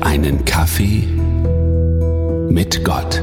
Einen 0.00 0.44
Kaffee 0.44 1.06
mit 2.50 2.84
Gott. 2.84 3.22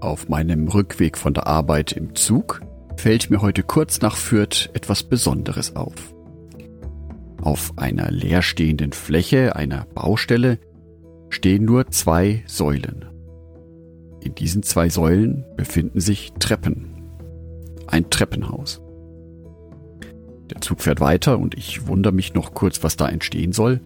Auf 0.00 0.28
meinem 0.28 0.68
Rückweg 0.68 1.18
von 1.18 1.34
der 1.34 1.46
Arbeit 1.46 1.92
im 1.92 2.14
Zug 2.14 2.60
fällt 2.96 3.30
mir 3.30 3.42
heute 3.42 3.62
kurz 3.62 4.00
nach 4.00 4.16
Fürth 4.16 4.70
etwas 4.72 5.02
Besonderes 5.02 5.76
auf. 5.76 6.14
Auf 7.42 7.72
einer 7.76 8.10
leerstehenden 8.10 8.92
Fläche 8.92 9.56
einer 9.56 9.86
Baustelle 9.94 10.58
stehen 11.28 11.64
nur 11.64 11.88
zwei 11.88 12.42
Säulen. 12.46 13.04
In 14.20 14.34
diesen 14.34 14.62
zwei 14.62 14.88
Säulen 14.88 15.44
befinden 15.56 16.00
sich 16.00 16.32
Treppen. 16.38 17.02
Ein 17.86 18.10
Treppenhaus. 18.10 18.80
Der 20.50 20.60
Zug 20.60 20.80
fährt 20.80 21.00
weiter 21.00 21.38
und 21.38 21.56
ich 21.56 21.86
wundere 21.86 22.12
mich 22.12 22.34
noch 22.34 22.54
kurz, 22.54 22.82
was 22.82 22.96
da 22.96 23.08
entstehen 23.08 23.52
soll. 23.52 23.80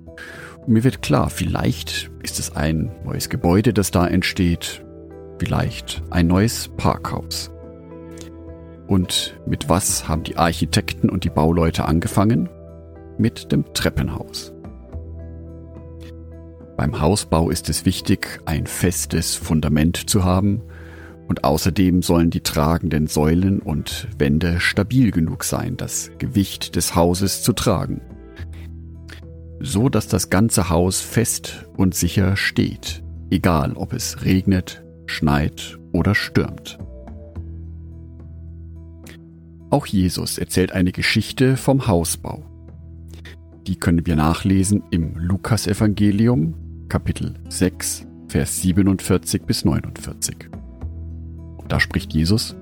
Und 0.59 0.69
mir 0.69 0.85
wird 0.85 1.03
klar, 1.03 1.31
vielleicht 1.31 2.11
ist 2.23 2.39
es 2.39 2.55
ein 2.55 2.93
neues 3.05 3.29
Gebäude, 3.29 3.73
das 3.73 3.91
da 3.91 4.07
entsteht. 4.07 4.85
Vielleicht 5.39 6.03
ein 6.11 6.29
neues 6.29 6.69
Parkhaus. 6.77 7.51
Und 8.87 9.41
mit 9.47 9.69
was 9.69 10.07
haben 10.07 10.23
die 10.23 10.37
Architekten 10.37 11.09
und 11.09 11.25
die 11.25 11.31
Bauleute 11.31 11.87
angefangen? 11.87 12.49
Mit 13.19 13.51
dem 13.51 13.73
Treppenhaus. 13.75 14.53
Beim 16.77 17.01
Hausbau 17.01 17.51
ist 17.51 17.69
es 17.69 17.85
wichtig, 17.85 18.41
ein 18.45 18.67
festes 18.67 19.35
Fundament 19.35 20.09
zu 20.11 20.25
haben 20.25 20.63
und 21.29 21.45
außerdem 21.45 22.03
sollen 22.03 22.31
die 22.31 22.41
tragenden 22.41 23.07
Säulen 23.07 23.61
und 23.61 24.09
Wände 24.19 24.61
stabil 24.61 25.11
genug 25.11 25.45
sein, 25.45 25.77
das 25.77 26.11
Gewicht 26.19 26.77
des 26.77 26.95
Hauses 26.95 27.43
zu 27.43 27.53
tragen. 27.53 28.01
So 29.61 29.89
dass 29.89 30.09
das 30.09 30.31
ganze 30.31 30.69
Haus 30.69 31.01
fest 31.01 31.67
und 31.77 31.95
sicher 31.95 32.37
steht, 32.37 33.03
egal 33.31 33.75
ob 33.75 33.93
es 33.93 34.25
regnet, 34.25 34.83
schneit 35.07 35.79
oder 35.93 36.15
stürmt. 36.15 36.79
Auch 39.71 39.87
Jesus 39.87 40.37
erzählt 40.37 40.73
eine 40.73 40.93
Geschichte 40.93 41.57
vom 41.57 41.87
Hausbau. 41.87 42.45
Die 43.67 43.77
können 43.77 44.05
wir 44.05 44.17
nachlesen 44.17 44.83
im 44.91 45.17
Lukasevangelium, 45.17 46.55
Kapitel 46.89 47.35
6, 47.49 48.07
Vers 48.29 48.61
47 48.61 49.45
bis 49.45 49.65
49. 49.65 50.62
Da 51.69 51.81
spricht 51.81 52.13
Jesus, 52.13 52.57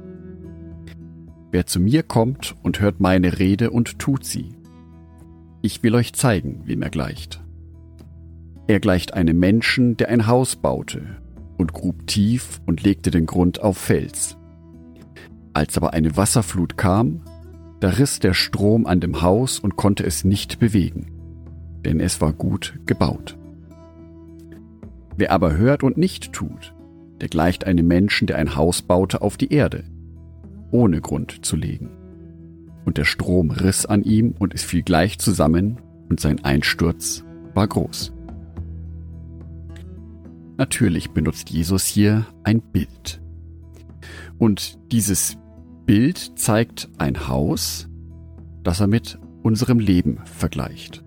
Wer 1.53 1.67
zu 1.67 1.81
mir 1.81 2.05
kommt 2.05 2.55
und 2.63 2.81
hört 2.81 3.01
meine 3.01 3.41
Rede 3.41 3.71
und 3.71 3.99
tut 3.99 4.25
sie, 4.25 4.51
ich 5.63 5.83
will 5.83 5.95
euch 5.95 6.15
zeigen, 6.15 6.63
wem 6.65 6.81
er 6.83 6.91
gleicht. 6.91 7.43
Er 8.67 8.81
gleicht 8.81 9.15
einem 9.15 9.39
Menschen, 9.39 9.97
der 9.97 10.09
ein 10.09 10.27
Haus 10.27 10.57
baute 10.57 11.03
und 11.59 11.73
grub 11.73 12.07
tief 12.07 12.61
und 12.67 12.83
legte 12.83 13.11
den 13.11 13.27
Grund 13.27 13.61
auf 13.61 13.77
Fels. 13.77 14.37
Als 15.53 15.77
aber 15.77 15.93
eine 15.93 16.17
Wasserflut 16.17 16.79
kam, 16.79 17.23
da 17.81 17.91
riss 17.91 18.21
der 18.21 18.33
Strom 18.33 18.87
an 18.87 19.01
dem 19.01 19.21
Haus 19.23 19.59
und 19.59 19.77
konnte 19.77 20.05
es 20.05 20.25
nicht 20.25 20.61
bewegen, 20.61 21.11
denn 21.85 21.99
es 22.01 22.21
war 22.21 22.33
gut 22.33 22.79
gebaut. 22.87 23.37
Wer 25.17 25.33
aber 25.33 25.57
hört 25.57 25.83
und 25.83 25.99
nicht 25.99 26.33
tut, 26.33 26.75
der 27.21 27.29
gleicht 27.29 27.67
einem 27.67 27.87
Menschen, 27.87 28.27
der 28.27 28.37
ein 28.37 28.57
Haus 28.57 28.83
baute 28.83 29.23
auf 29.23 29.37
die 29.37 29.53
Erde, 29.53 29.85
ohne 30.71 31.01
Grund 31.01 31.45
zu 31.45 31.57
legen. 31.57 31.91
Und 32.85 32.99
der 32.99 33.05
Strom 33.05 33.51
riss 33.51 33.87
an 33.87 34.03
ihm 34.03 34.35
und 34.39 34.55
es 34.55 34.65
fiel 34.65 34.83
gleich 34.83 35.19
zusammen 35.19 35.79
und 36.09 36.21
sein 36.21 36.43
Einsturz 36.45 37.25
war 37.55 37.69
groß. 37.69 38.13
Natürlich 40.57 41.11
benutzt 41.11 41.51
Jesus 41.51 41.87
hier 41.87 42.27
ein 42.43 42.61
Bild. 42.61 43.21
Und 44.39 44.79
dieses 44.93 45.39
Bild 45.87 46.33
zeigt 46.37 46.89
ein 46.99 47.29
Haus, 47.29 47.89
das 48.63 48.81
er 48.81 48.87
mit 48.87 49.19
unserem 49.43 49.79
Leben 49.79 50.21
vergleicht. 50.25 51.03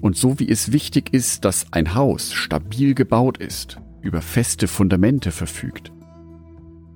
Und 0.00 0.16
so 0.16 0.38
wie 0.38 0.48
es 0.48 0.72
wichtig 0.72 1.12
ist, 1.12 1.44
dass 1.44 1.72
ein 1.72 1.94
Haus 1.94 2.32
stabil 2.32 2.94
gebaut 2.94 3.38
ist, 3.38 3.80
über 4.04 4.20
feste 4.20 4.68
Fundamente 4.68 5.32
verfügt, 5.32 5.90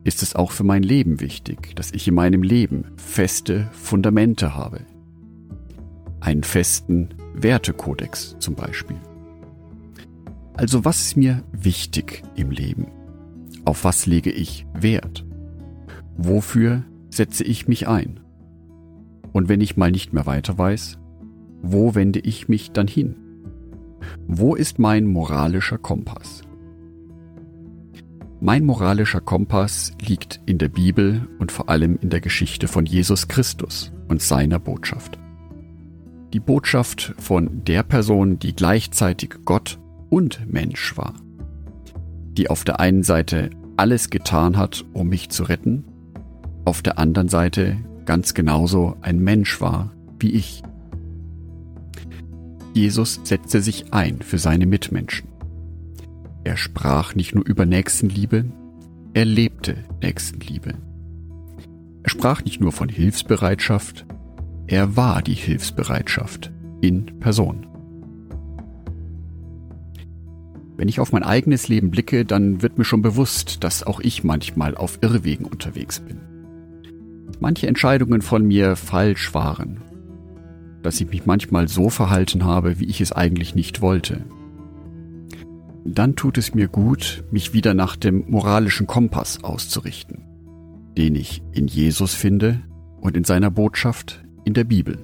ist 0.04 0.22
es 0.22 0.36
auch 0.36 0.52
für 0.52 0.64
mein 0.64 0.82
Leben 0.82 1.20
wichtig, 1.20 1.74
dass 1.74 1.92
ich 1.92 2.06
in 2.06 2.14
meinem 2.14 2.42
Leben 2.42 2.84
feste 2.96 3.68
Fundamente 3.72 4.54
habe. 4.54 4.80
Einen 6.20 6.44
festen 6.44 7.10
Wertekodex 7.34 8.36
zum 8.38 8.54
Beispiel. 8.54 8.96
Also 10.54 10.84
was 10.84 11.00
ist 11.00 11.16
mir 11.16 11.42
wichtig 11.52 12.22
im 12.36 12.50
Leben? 12.50 12.88
Auf 13.64 13.84
was 13.84 14.06
lege 14.06 14.30
ich 14.30 14.66
Wert? 14.74 15.24
Wofür 16.16 16.84
setze 17.10 17.44
ich 17.44 17.68
mich 17.68 17.86
ein? 17.88 18.20
Und 19.32 19.48
wenn 19.48 19.60
ich 19.60 19.76
mal 19.76 19.90
nicht 19.90 20.12
mehr 20.12 20.26
weiter 20.26 20.58
weiß, 20.58 20.98
wo 21.62 21.94
wende 21.94 22.20
ich 22.20 22.48
mich 22.48 22.72
dann 22.72 22.88
hin? 22.88 23.16
Wo 24.26 24.54
ist 24.54 24.78
mein 24.78 25.06
moralischer 25.06 25.78
Kompass? 25.78 26.42
Mein 28.40 28.64
moralischer 28.64 29.20
Kompass 29.20 29.92
liegt 30.00 30.40
in 30.46 30.58
der 30.58 30.68
Bibel 30.68 31.26
und 31.40 31.50
vor 31.50 31.68
allem 31.68 31.98
in 32.00 32.08
der 32.08 32.20
Geschichte 32.20 32.68
von 32.68 32.86
Jesus 32.86 33.26
Christus 33.26 33.92
und 34.06 34.22
seiner 34.22 34.60
Botschaft. 34.60 35.18
Die 36.32 36.38
Botschaft 36.38 37.14
von 37.18 37.64
der 37.64 37.82
Person, 37.82 38.38
die 38.38 38.54
gleichzeitig 38.54 39.34
Gott 39.44 39.80
und 40.08 40.46
Mensch 40.52 40.96
war, 40.96 41.14
die 42.36 42.48
auf 42.48 42.62
der 42.62 42.78
einen 42.78 43.02
Seite 43.02 43.50
alles 43.76 44.08
getan 44.08 44.56
hat, 44.56 44.84
um 44.92 45.08
mich 45.08 45.30
zu 45.30 45.42
retten, 45.42 45.84
auf 46.64 46.80
der 46.80 46.98
anderen 46.98 47.28
Seite 47.28 47.78
ganz 48.04 48.34
genauso 48.34 48.96
ein 49.00 49.18
Mensch 49.18 49.60
war 49.60 49.92
wie 50.20 50.32
ich. 50.32 50.62
Jesus 52.74 53.20
setzte 53.24 53.62
sich 53.62 53.92
ein 53.92 54.20
für 54.22 54.38
seine 54.38 54.66
Mitmenschen. 54.66 55.37
Er 56.44 56.56
sprach 56.56 57.14
nicht 57.14 57.34
nur 57.34 57.46
über 57.46 57.66
Nächstenliebe, 57.66 58.44
er 59.14 59.24
lebte 59.24 59.76
Nächstenliebe. 60.02 60.74
Er 62.02 62.10
sprach 62.10 62.42
nicht 62.44 62.60
nur 62.60 62.72
von 62.72 62.88
Hilfsbereitschaft, 62.88 64.06
er 64.66 64.96
war 64.96 65.22
die 65.22 65.34
Hilfsbereitschaft 65.34 66.52
in 66.80 67.18
Person. 67.20 67.66
Wenn 70.76 70.88
ich 70.88 71.00
auf 71.00 71.10
mein 71.10 71.24
eigenes 71.24 71.68
Leben 71.68 71.90
blicke, 71.90 72.24
dann 72.24 72.62
wird 72.62 72.78
mir 72.78 72.84
schon 72.84 73.02
bewusst, 73.02 73.64
dass 73.64 73.82
auch 73.82 73.98
ich 73.98 74.22
manchmal 74.22 74.76
auf 74.76 74.98
Irrwegen 75.02 75.44
unterwegs 75.44 76.00
bin. 76.00 76.20
Manche 77.40 77.66
Entscheidungen 77.66 78.22
von 78.22 78.46
mir 78.46 78.76
falsch 78.76 79.34
waren, 79.34 79.80
dass 80.82 81.00
ich 81.00 81.10
mich 81.10 81.26
manchmal 81.26 81.66
so 81.66 81.90
verhalten 81.90 82.44
habe, 82.44 82.78
wie 82.78 82.86
ich 82.86 83.00
es 83.00 83.12
eigentlich 83.12 83.54
nicht 83.56 83.80
wollte 83.80 84.24
dann 85.84 86.16
tut 86.16 86.38
es 86.38 86.54
mir 86.54 86.68
gut, 86.68 87.24
mich 87.30 87.52
wieder 87.52 87.74
nach 87.74 87.96
dem 87.96 88.24
moralischen 88.28 88.86
Kompass 88.86 89.42
auszurichten, 89.42 90.24
den 90.96 91.14
ich 91.14 91.42
in 91.52 91.66
Jesus 91.66 92.14
finde 92.14 92.60
und 93.00 93.16
in 93.16 93.24
seiner 93.24 93.50
Botschaft 93.50 94.24
in 94.44 94.54
der 94.54 94.64
Bibel, 94.64 94.98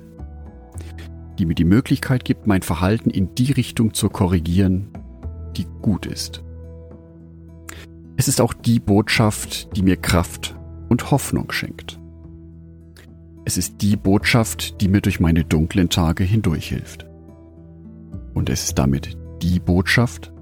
die 1.38 1.46
mir 1.46 1.54
die 1.54 1.64
Möglichkeit 1.64 2.24
gibt, 2.24 2.46
mein 2.46 2.62
Verhalten 2.62 3.10
in 3.10 3.34
die 3.34 3.52
Richtung 3.52 3.94
zu 3.94 4.08
korrigieren, 4.08 4.88
die 5.56 5.66
gut 5.82 6.06
ist. 6.06 6.42
Es 8.16 8.28
ist 8.28 8.41
auch 8.41 8.54
die 8.54 8.80
Botschaft, 8.80 9.76
die 9.76 9.82
mir 9.82 9.96
Kraft 9.96 10.54
und 10.88 11.10
Hoffnung 11.10 11.50
schenkt. 11.50 11.98
Es 13.44 13.59
ist 13.59 13.82
die 13.82 13.97
Botschaft, 13.97 14.80
die 14.80 14.88
mir 14.88 15.00
durch 15.00 15.20
meine 15.20 15.44
dunklen 15.44 15.91
Tage 15.91 16.24
hindurch 16.24 16.68
hilft. 16.68 17.06
Und 18.32 18.48
es 18.48 18.65
ist 18.65 18.78
damit 18.78 19.16
die 19.42 19.60
Botschaft, 19.60 20.32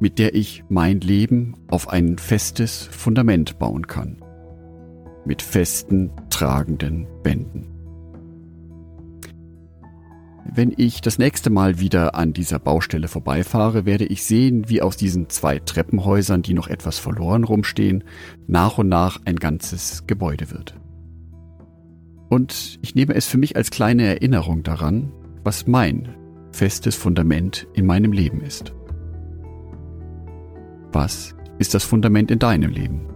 mit 0.00 0.18
der 0.18 0.34
ich 0.34 0.64
mein 0.68 1.00
Leben 1.00 1.54
auf 1.68 1.88
ein 1.88 2.18
festes 2.18 2.88
Fundament 2.90 3.58
bauen 3.58 3.86
kann. 3.86 4.18
Mit 5.24 5.42
festen, 5.42 6.10
tragenden 6.30 7.06
Wänden. 7.22 7.74
Wenn 10.52 10.74
ich 10.76 11.00
das 11.00 11.18
nächste 11.18 11.48
Mal 11.50 11.80
wieder 11.80 12.14
an 12.14 12.32
dieser 12.32 12.58
Baustelle 12.58 13.08
vorbeifahre, 13.08 13.86
werde 13.86 14.04
ich 14.04 14.24
sehen, 14.24 14.68
wie 14.68 14.82
aus 14.82 14.96
diesen 14.96 15.30
zwei 15.30 15.58
Treppenhäusern, 15.58 16.42
die 16.42 16.54
noch 16.54 16.68
etwas 16.68 16.98
verloren 16.98 17.44
rumstehen, 17.44 18.04
nach 18.46 18.78
und 18.78 18.88
nach 18.88 19.20
ein 19.24 19.36
ganzes 19.36 20.06
Gebäude 20.06 20.50
wird. 20.50 20.74
Und 22.28 22.78
ich 22.82 22.94
nehme 22.94 23.14
es 23.14 23.26
für 23.26 23.38
mich 23.38 23.56
als 23.56 23.70
kleine 23.70 24.04
Erinnerung 24.04 24.62
daran, 24.62 25.12
was 25.42 25.66
mein 25.66 26.14
festes 26.52 26.94
Fundament 26.94 27.66
in 27.74 27.86
meinem 27.86 28.12
Leben 28.12 28.40
ist. 28.40 28.74
Was 30.94 31.34
ist 31.58 31.74
das 31.74 31.82
Fundament 31.82 32.30
in 32.30 32.38
deinem 32.38 32.70
Leben? 32.70 33.08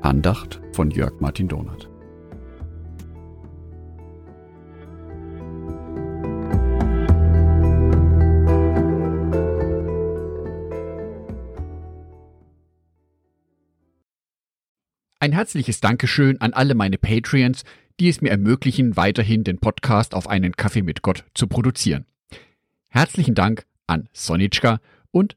Andacht 0.00 0.62
von 0.72 0.90
Jörg 0.90 1.20
Martin 1.20 1.46
Donath. 1.46 1.90
Ein 15.20 15.32
herzliches 15.32 15.80
Dankeschön 15.80 16.40
an 16.40 16.54
alle 16.54 16.74
meine 16.74 16.96
Patreons, 16.96 17.64
die 18.00 18.08
es 18.08 18.22
mir 18.22 18.30
ermöglichen, 18.30 18.96
weiterhin 18.96 19.44
den 19.44 19.58
Podcast 19.58 20.14
auf 20.14 20.30
einen 20.30 20.56
Kaffee 20.56 20.80
mit 20.80 21.02
Gott 21.02 21.26
zu 21.34 21.46
produzieren. 21.46 22.06
Herzlichen 22.88 23.34
Dank 23.34 23.66
an 23.86 24.08
Sonitschka 24.14 24.80
und 25.10 25.36